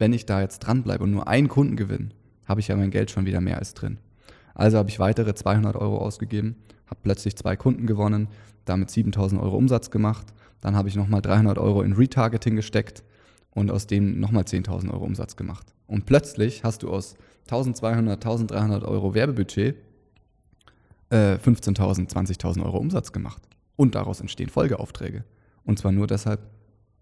Wenn 0.03 0.13
ich 0.13 0.27
da 0.27 0.41
jetzt 0.41 0.59
dranbleibe 0.59 1.05
und 1.05 1.13
nur 1.13 1.29
einen 1.29 1.47
Kunden 1.47 1.77
gewinne, 1.77 2.09
habe 2.47 2.59
ich 2.59 2.67
ja 2.67 2.75
mein 2.75 2.91
Geld 2.91 3.13
schon 3.13 3.25
wieder 3.25 3.41
mehr 3.41 3.59
als 3.59 3.73
drin. 3.73 3.99
Also 4.53 4.77
habe 4.77 4.89
ich 4.89 4.99
weitere 4.99 5.33
200 5.33 5.77
Euro 5.77 5.99
ausgegeben, 5.99 6.57
habe 6.89 6.99
plötzlich 7.05 7.37
zwei 7.37 7.55
Kunden 7.55 7.87
gewonnen, 7.87 8.27
damit 8.65 8.91
7000 8.91 9.41
Euro 9.41 9.57
Umsatz 9.57 9.93
gemacht. 9.93 10.27
Dann 10.61 10.75
habe 10.75 10.89
ich 10.89 10.97
nochmal 10.97 11.23
300 11.23 11.57
Euro 11.57 11.83
in 11.83 11.93
Retargeting 11.93 12.57
gesteckt 12.57 13.05
und 13.53 13.71
aus 13.71 13.87
dem 13.87 14.19
nochmal 14.19 14.43
10.000 14.43 14.93
Euro 14.93 15.05
Umsatz 15.05 15.37
gemacht. 15.37 15.73
Und 15.87 16.05
plötzlich 16.05 16.65
hast 16.65 16.83
du 16.83 16.91
aus 16.91 17.15
1200, 17.43 18.17
1300 18.17 18.83
Euro 18.83 19.15
Werbebudget 19.15 19.77
äh, 21.11 21.35
15.000, 21.35 22.11
20.000 22.11 22.65
Euro 22.65 22.79
Umsatz 22.79 23.13
gemacht. 23.13 23.43
Und 23.77 23.95
daraus 23.95 24.21
entstehen 24.21 24.49
Folgeaufträge. 24.49 25.23
Und 25.63 25.79
zwar 25.79 25.93
nur 25.93 26.09
deshalb, 26.09 26.41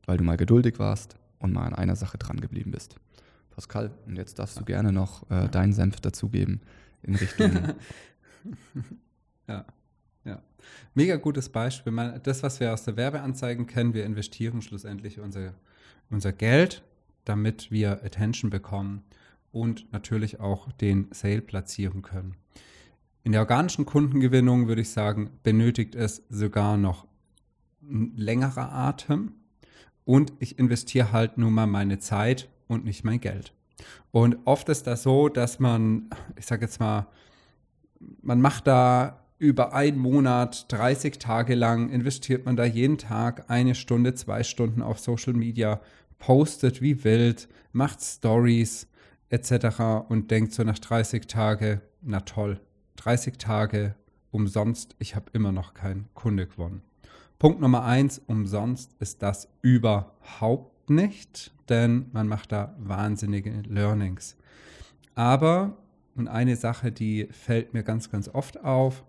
weil 0.05 0.19
du 0.19 0.25
mal 0.25 0.37
geduldig 0.37 0.79
warst 0.79 1.17
und 1.41 1.53
mal 1.53 1.67
an 1.67 1.75
einer 1.75 1.97
Sache 1.97 2.19
dran 2.19 2.41
geblieben 2.41 2.71
bist. 2.71 2.97
Pascal, 3.51 3.91
und 4.07 4.17
jetzt 4.17 4.39
darfst 4.39 4.59
du 4.61 4.65
gerne 4.65 4.93
noch 4.93 5.29
äh, 5.31 5.49
deinen 5.49 5.73
Senf 5.73 6.01
dazugeben 6.01 6.61
in 7.03 7.17
Richtung. 7.17 7.51
ja, 9.49 9.65
ja. 10.25 10.43
Mega 10.95 11.17
gutes 11.17 11.49
Beispiel. 11.49 12.21
Das, 12.23 12.43
was 12.45 12.61
wir 12.61 12.73
aus 12.73 12.85
der 12.85 12.97
Werbeanzeigen 12.97 13.67
kennen, 13.67 13.93
wir 13.93 14.05
investieren 14.05 14.63
schlussendlich 14.63 15.19
unser, 15.19 15.55
unser 16.09 16.33
Geld 16.33 16.85
damit 17.25 17.71
wir 17.71 18.05
Attention 18.05 18.51
bekommen 18.51 19.03
und 19.53 19.93
natürlich 19.93 20.41
auch 20.41 20.71
den 20.73 21.09
Sale 21.13 21.43
platzieren 21.43 22.03
können. 22.03 22.37
In 23.23 23.33
der 23.33 23.43
organischen 23.43 23.85
Kundengewinnung 23.85 24.69
würde 24.69 24.81
ich 24.81 24.91
sagen, 24.91 25.31
benötigt 25.43 25.95
es 25.95 26.23
sogar 26.31 26.77
noch 26.77 27.07
ein 27.83 28.17
längerer 28.17 28.73
Atem 28.73 29.33
und 30.11 30.33
ich 30.41 30.59
investiere 30.59 31.13
halt 31.13 31.39
nun 31.39 31.55
mal 31.55 31.69
meine 31.69 32.01
Zeit 32.01 32.49
und 32.67 32.85
nicht 32.85 33.05
mein 33.05 33.21
Geld. 33.21 33.55
Und 34.11 34.39
oft 34.45 34.69
ist 34.69 34.89
das 34.89 35.05
so, 35.05 35.29
dass 35.29 35.61
man, 35.61 36.11
ich 36.37 36.47
sage 36.47 36.65
jetzt 36.65 36.81
mal, 36.81 37.07
man 38.21 38.41
macht 38.41 38.67
da 38.67 39.25
über 39.39 39.73
einen 39.73 39.99
Monat, 39.99 40.67
30 40.73 41.21
Tage 41.21 41.55
lang, 41.55 41.91
investiert 41.91 42.45
man 42.45 42.57
da 42.57 42.65
jeden 42.65 42.99
Tag 42.99 43.49
eine 43.49 43.77
Stunde, 43.77 44.15
zwei 44.15 44.43
Stunden 44.43 44.83
auf 44.83 44.99
Social 44.99 45.35
Media, 45.35 45.81
postet 46.19 46.83
wie 46.83 47.05
wild, 47.05 47.49
macht 47.71 48.03
Stories 48.03 48.89
etc. 49.29 50.09
und 50.09 50.33
denkt 50.33 50.55
so 50.55 50.65
nach 50.65 50.81
30 50.81 51.29
Tagen, 51.29 51.83
na 52.03 52.19
toll, 52.19 52.61
30 52.97 53.39
Tage 53.39 53.95
umsonst, 54.33 54.97
ich 54.99 55.15
habe 55.15 55.27
immer 55.35 55.53
noch 55.53 55.73
keinen 55.73 56.09
Kunde 56.15 56.49
gewonnen. 56.49 56.83
Punkt 57.41 57.59
Nummer 57.59 57.85
eins, 57.85 58.21
umsonst 58.27 58.95
ist 59.01 59.23
das 59.23 59.49
überhaupt 59.63 60.91
nicht, 60.91 61.55
denn 61.71 62.11
man 62.13 62.29
macht 62.29 62.53
da 62.53 62.77
wahnsinnige 62.79 63.63
Learnings. 63.67 64.37
Aber, 65.15 65.79
und 66.15 66.29
eine 66.29 66.55
Sache, 66.57 66.93
die 66.93 67.29
fällt 67.31 67.73
mir 67.73 67.83
ganz, 67.83 68.11
ganz 68.11 68.29
oft 68.29 68.63
auf, 68.63 69.05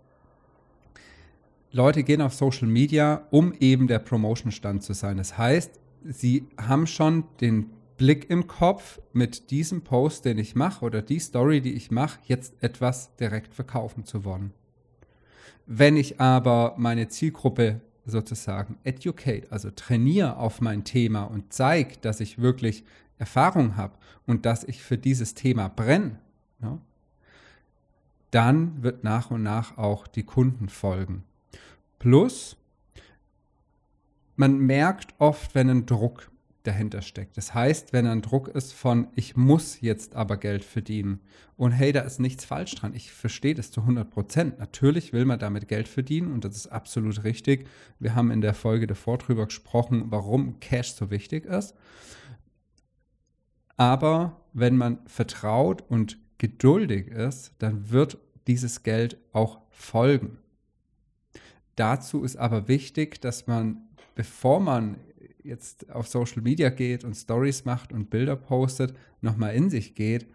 Leute 1.74 2.04
gehen 2.04 2.22
auf 2.22 2.34
Social 2.34 2.70
Media, 2.70 3.28
um 3.32 3.52
eben 3.60 3.88
der 3.88 4.00
Promotion-Stand 4.00 4.82
zu 4.82 4.94
sein. 4.94 5.18
Das 5.18 5.38
heißt, 5.38 5.78
sie 6.06 6.48
haben 6.58 6.88
schon 6.88 7.26
den 7.42 7.70
Blick 7.98 8.30
im 8.30 8.48
Kopf, 8.48 9.02
mit 9.12 9.52
diesem 9.52 9.82
Post, 9.82 10.24
den 10.24 10.38
ich 10.38 10.56
mache 10.56 10.86
oder 10.86 11.02
die 11.02 11.20
Story, 11.20 11.60
die 11.60 11.74
ich 11.74 11.92
mache, 11.92 12.22
jetzt 12.28 12.54
etwas 12.64 13.14
direkt 13.18 13.54
verkaufen 13.54 14.06
zu 14.06 14.24
wollen. 14.24 14.54
Wenn 15.66 15.98
ich 15.98 16.22
aber 16.22 16.76
meine 16.78 17.10
Zielgruppe 17.10 17.82
sozusagen 18.06 18.78
educate, 18.84 19.48
also 19.52 19.70
trainiere 19.72 20.38
auf 20.38 20.62
mein 20.62 20.84
Thema 20.84 21.24
und 21.24 21.54
zeige, 21.54 21.98
dass 22.02 22.20
ich 22.20 22.40
wirklich 22.40 22.84
Erfahrung 23.18 23.76
habe 23.78 23.94
und 24.26 24.46
dass 24.46 24.64
ich 24.64 24.82
für 24.82 24.98
dieses 24.98 25.36
Thema 25.36 25.68
brenne, 25.68 26.20
ja, 26.62 26.80
dann 28.32 28.82
wird 28.82 29.04
nach 29.04 29.30
und 29.30 29.44
nach 29.44 29.78
auch 29.78 30.08
die 30.08 30.24
Kunden 30.24 30.70
folgen. 30.70 31.24
Plus, 32.00 32.58
man 34.36 34.58
merkt 34.58 35.14
oft, 35.20 35.54
wenn 35.54 35.70
ein 35.70 35.86
Druck 35.86 36.31
dahinter 36.64 37.02
steckt. 37.02 37.38
Das 37.38 37.54
heißt, 37.54 37.94
wenn 37.94 38.06
ein 38.08 38.22
Druck 38.22 38.48
ist 38.48 38.74
von, 38.74 39.08
ich 39.16 39.36
muss 39.36 39.82
jetzt 39.82 40.16
aber 40.16 40.38
Geld 40.38 40.64
verdienen 40.64 41.22
und 41.58 41.72
hey, 41.72 41.92
da 41.92 42.02
ist 42.02 42.20
nichts 42.20 42.46
falsch 42.46 42.76
dran. 42.76 42.94
Ich 42.94 43.12
verstehe 43.12 43.56
das 43.56 43.72
zu 43.72 43.82
100 43.82 44.10
Prozent. 44.10 44.60
Natürlich 44.60 45.14
will 45.14 45.26
man 45.26 45.40
damit 45.40 45.68
Geld 45.68 45.88
verdienen 45.88 46.32
und 46.32 46.46
das 46.46 46.56
ist 46.56 46.68
absolut 46.68 47.24
richtig. 47.24 47.68
Wir 48.00 48.16
haben 48.16 48.32
in 48.32 48.42
der 48.42 48.54
Folge 48.54 48.88
davor 48.88 49.18
drüber 49.18 49.46
gesprochen, 49.46 50.06
warum 50.10 50.60
Cash 50.60 50.94
so 50.94 51.10
wichtig 51.10 51.46
ist. 51.46 51.76
Aber 53.78 54.42
wenn 54.54 54.78
man 54.78 55.00
vertraut 55.08 55.84
und 55.90 56.18
geduldig 56.38 57.08
ist, 57.08 57.54
dann 57.60 57.90
wird 57.90 58.18
dieses 58.48 58.84
Geld 58.84 59.18
auch 59.34 59.62
folgen. 59.70 60.38
Dazu 61.76 62.24
ist 62.24 62.36
aber 62.36 62.68
wichtig, 62.68 63.22
dass 63.22 63.48
man, 63.48 63.82
bevor 64.16 64.60
man 64.60 64.98
jetzt 65.44 65.90
auf 65.92 66.08
Social 66.08 66.42
Media 66.42 66.70
geht 66.70 67.04
und 67.04 67.16
Stories 67.16 67.66
macht 67.66 67.92
und 67.92 68.10
Bilder 68.10 68.36
postet, 68.36 68.96
nochmal 69.22 69.56
in 69.56 69.70
sich 69.70 69.96
geht 69.96 70.28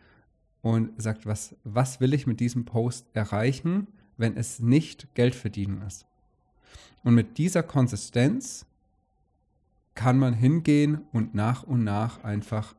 und 0.62 1.00
sagt, 1.00 1.26
was, 1.26 1.54
was 1.64 2.00
will 2.00 2.14
ich 2.14 2.26
mit 2.26 2.40
diesem 2.40 2.64
Post 2.64 3.06
erreichen, 3.14 3.86
wenn 4.16 4.36
es 4.36 4.60
nicht 4.60 5.14
Geld 5.14 5.34
verdienen 5.34 5.82
ist. 5.82 6.06
Und 7.04 7.14
mit 7.14 7.38
dieser 7.38 7.62
Konsistenz 7.62 8.66
kann 9.94 10.18
man 10.18 10.34
hingehen 10.34 11.02
und 11.12 11.34
nach 11.34 11.62
und 11.62 11.84
nach 11.84 12.24
einfach 12.24 12.74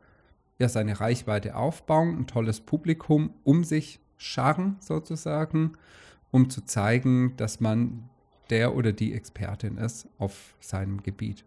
ja, 0.60 0.70
seine 0.70 1.00
Reichweite 1.00 1.56
aufbauen, 1.56 2.18
ein 2.18 2.28
tolles 2.28 2.62
Publikum 2.62 3.34
um 3.44 3.64
sich 3.64 4.00
scharren 4.18 4.76
sozusagen, 4.80 5.74
um 6.32 6.50
zu 6.50 6.66
zeigen, 6.66 7.36
dass 7.38 7.60
man 7.60 8.10
der 8.50 8.76
oder 8.76 8.94
die 8.94 9.14
Expertin 9.14 9.78
ist 9.78 10.08
auf 10.18 10.56
seinem 10.60 11.04
Gebiet. 11.04 11.46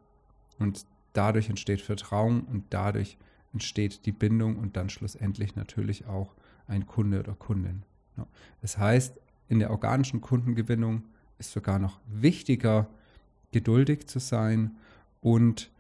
Und 0.61 0.87
dadurch 1.13 1.49
entsteht 1.49 1.81
Vertrauen 1.81 2.43
und 2.43 2.67
dadurch 2.71 3.19
entsteht 3.53 4.07
die 4.07 4.13
Bindung 4.13 4.57
und 4.57 4.77
dann 4.77 4.91
schlussendlich 4.91 5.57
natürlich 5.57 6.07
auch 6.07 6.35
ein 6.69 6.87
Kunde 6.87 7.19
oder 7.19 7.35
Kundin. 7.35 7.83
Das 8.61 8.79
heißt, 8.79 9.19
in 9.49 9.59
der 9.59 9.71
organischen 9.71 10.21
Kundengewinnung 10.21 11.03
ist 11.39 11.51
sogar 11.51 11.79
noch 11.79 11.99
wichtiger, 12.07 12.89
geduldig 13.51 14.07
zu 14.07 14.21
sein 14.21 14.77
und 15.21 15.71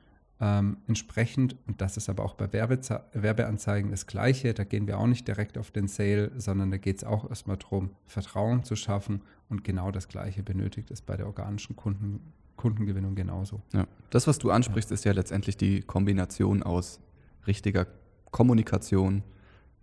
ähm, 0.40 0.78
entsprechend, 0.88 1.54
und 1.66 1.80
das 1.82 1.96
ist 1.98 2.08
aber 2.08 2.24
auch 2.24 2.34
bei 2.34 2.52
Werbeze 2.52 3.04
Werbeanzeigen 3.12 3.90
das 3.90 4.06
Gleiche, 4.06 4.54
da 4.54 4.64
gehen 4.64 4.86
wir 4.86 4.98
auch 4.98 5.06
nicht 5.06 5.28
direkt 5.28 5.58
auf 5.58 5.70
den 5.70 5.86
Sale, 5.86 6.32
sondern 6.40 6.70
da 6.70 6.78
geht 6.78 6.96
es 6.96 7.04
auch 7.04 7.28
erstmal 7.28 7.58
darum, 7.58 7.90
Vertrauen 8.06 8.64
zu 8.64 8.74
schaffen 8.74 9.20
und 9.50 9.64
genau 9.64 9.90
das 9.92 10.08
Gleiche 10.08 10.42
benötigt 10.42 10.90
es 10.90 11.02
bei 11.02 11.16
der 11.16 11.26
organischen 11.26 11.76
Kunden, 11.76 12.32
Kundengewinnung 12.60 13.14
genauso. 13.14 13.62
Ja. 13.72 13.86
Das, 14.10 14.26
was 14.26 14.38
du 14.38 14.50
ansprichst, 14.50 14.90
ja. 14.90 14.94
ist 14.94 15.04
ja 15.04 15.12
letztendlich 15.12 15.56
die 15.56 15.80
Kombination 15.80 16.62
aus 16.62 17.00
richtiger 17.46 17.86
Kommunikation 18.30 19.22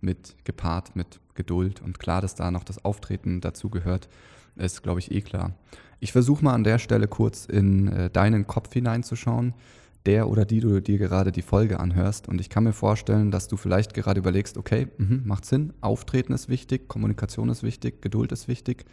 mit 0.00 0.36
gepaart 0.44 0.94
mit 0.94 1.20
Geduld 1.34 1.82
und 1.82 1.98
klar, 1.98 2.20
dass 2.20 2.36
da 2.36 2.50
noch 2.50 2.62
das 2.62 2.84
Auftreten 2.84 3.40
dazu 3.40 3.68
gehört, 3.68 4.08
ist, 4.54 4.82
glaube 4.82 5.00
ich, 5.00 5.10
eh 5.10 5.22
klar. 5.22 5.54
Ich 5.98 6.12
versuche 6.12 6.44
mal 6.44 6.54
an 6.54 6.62
der 6.62 6.78
Stelle 6.78 7.08
kurz 7.08 7.46
in 7.46 7.88
äh, 7.88 8.10
deinen 8.10 8.46
Kopf 8.46 8.72
hineinzuschauen 8.72 9.54
der 10.06 10.28
oder 10.28 10.46
die 10.46 10.60
du 10.60 10.80
dir 10.80 10.96
gerade 10.96 11.32
die 11.32 11.42
Folge 11.42 11.80
anhörst. 11.80 12.28
Und 12.28 12.40
ich 12.40 12.48
kann 12.48 12.64
mir 12.64 12.72
vorstellen, 12.72 13.30
dass 13.30 13.48
du 13.48 13.56
vielleicht 13.56 13.92
gerade 13.92 14.20
überlegst, 14.20 14.56
okay, 14.56 14.88
mh, 14.96 15.20
macht 15.24 15.44
Sinn, 15.44 15.74
Auftreten 15.82 16.32
ist 16.32 16.48
wichtig, 16.48 16.88
Kommunikation 16.88 17.50
ist 17.50 17.62
wichtig, 17.62 18.00
Geduld 18.00 18.32
ist 18.32 18.48
wichtig. 18.48 18.86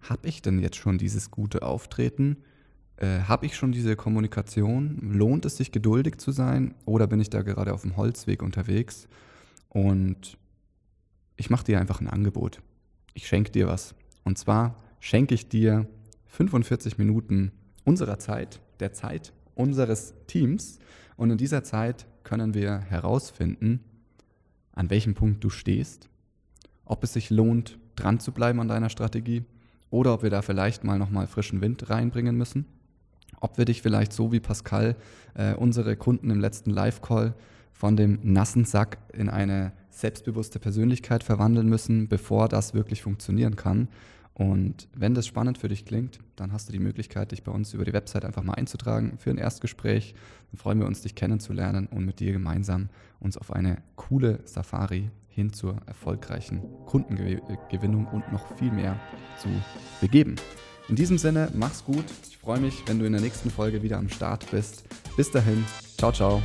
Habe 0.00 0.26
ich 0.28 0.40
denn 0.40 0.60
jetzt 0.60 0.76
schon 0.76 0.96
dieses 0.96 1.30
gute 1.30 1.62
Auftreten? 1.62 2.38
Äh, 2.96 3.20
Habe 3.20 3.46
ich 3.46 3.56
schon 3.56 3.72
diese 3.72 3.96
Kommunikation? 3.96 4.98
Lohnt 5.12 5.44
es 5.44 5.56
sich, 5.56 5.72
geduldig 5.72 6.18
zu 6.18 6.32
sein? 6.32 6.74
Oder 6.84 7.06
bin 7.06 7.20
ich 7.20 7.30
da 7.30 7.42
gerade 7.42 7.72
auf 7.72 7.82
dem 7.82 7.96
Holzweg 7.96 8.42
unterwegs? 8.42 9.08
Und 9.68 10.38
ich 11.36 11.50
mache 11.50 11.64
dir 11.64 11.80
einfach 11.80 12.00
ein 12.00 12.08
Angebot. 12.08 12.60
Ich 13.14 13.26
schenke 13.26 13.50
dir 13.50 13.66
was. 13.66 13.94
Und 14.24 14.38
zwar 14.38 14.76
schenke 15.00 15.34
ich 15.34 15.48
dir 15.48 15.86
45 16.26 16.98
Minuten 16.98 17.52
unserer 17.84 18.18
Zeit, 18.18 18.60
der 18.80 18.92
Zeit, 18.92 19.32
unseres 19.54 20.14
Teams. 20.26 20.78
Und 21.16 21.30
in 21.30 21.38
dieser 21.38 21.64
Zeit 21.64 22.06
können 22.22 22.54
wir 22.54 22.80
herausfinden, 22.80 23.80
an 24.72 24.90
welchem 24.90 25.14
Punkt 25.14 25.42
du 25.44 25.50
stehst, 25.50 26.08
ob 26.84 27.04
es 27.04 27.12
sich 27.12 27.30
lohnt, 27.30 27.78
dran 27.96 28.18
zu 28.18 28.32
bleiben 28.32 28.60
an 28.60 28.68
deiner 28.68 28.90
Strategie 28.90 29.44
oder 29.90 30.14
ob 30.14 30.22
wir 30.22 30.30
da 30.30 30.42
vielleicht 30.42 30.82
mal 30.82 30.98
nochmal 30.98 31.26
frischen 31.26 31.60
Wind 31.60 31.88
reinbringen 31.88 32.36
müssen. 32.36 32.66
Ob 33.40 33.58
wir 33.58 33.64
dich 33.64 33.82
vielleicht 33.82 34.12
so 34.12 34.32
wie 34.32 34.40
Pascal, 34.40 34.96
äh, 35.34 35.54
unsere 35.54 35.96
Kunden 35.96 36.30
im 36.30 36.40
letzten 36.40 36.70
Live-Call, 36.70 37.34
von 37.72 37.96
dem 37.96 38.20
nassen 38.22 38.64
Sack 38.64 38.98
in 39.12 39.28
eine 39.28 39.72
selbstbewusste 39.90 40.58
Persönlichkeit 40.58 41.22
verwandeln 41.22 41.68
müssen, 41.68 42.08
bevor 42.08 42.48
das 42.48 42.74
wirklich 42.74 43.02
funktionieren 43.02 43.56
kann. 43.56 43.88
Und 44.34 44.88
wenn 44.94 45.14
das 45.14 45.26
spannend 45.26 45.58
für 45.58 45.68
dich 45.68 45.84
klingt, 45.84 46.18
dann 46.34 46.52
hast 46.52 46.68
du 46.68 46.72
die 46.72 46.80
Möglichkeit, 46.80 47.30
dich 47.30 47.44
bei 47.44 47.52
uns 47.52 47.72
über 47.72 47.84
die 47.84 47.92
Website 47.92 48.24
einfach 48.24 48.42
mal 48.42 48.54
einzutragen 48.54 49.16
für 49.18 49.30
ein 49.30 49.38
Erstgespräch. 49.38 50.14
Dann 50.50 50.58
freuen 50.58 50.80
wir 50.80 50.86
uns, 50.86 51.02
dich 51.02 51.14
kennenzulernen 51.14 51.86
und 51.86 52.04
mit 52.04 52.18
dir 52.18 52.32
gemeinsam 52.32 52.88
uns 53.20 53.38
auf 53.38 53.52
eine 53.52 53.78
coole 53.94 54.40
Safari 54.44 55.10
hin 55.28 55.52
zur 55.52 55.76
erfolgreichen 55.86 56.62
Kundengewinnung 56.86 58.06
und 58.06 58.32
noch 58.32 58.56
viel 58.56 58.72
mehr 58.72 58.98
zu 59.38 59.48
begeben. 60.00 60.36
In 60.88 60.96
diesem 60.96 61.18
Sinne, 61.18 61.50
mach's 61.54 61.84
gut. 61.84 62.04
Ich 62.28 62.36
freue 62.38 62.60
mich, 62.60 62.82
wenn 62.86 62.98
du 62.98 63.06
in 63.06 63.12
der 63.12 63.22
nächsten 63.22 63.50
Folge 63.50 63.82
wieder 63.82 63.96
am 63.96 64.08
Start 64.08 64.50
bist. 64.50 64.84
Bis 65.16 65.30
dahin, 65.30 65.64
ciao, 65.96 66.12
ciao. 66.12 66.42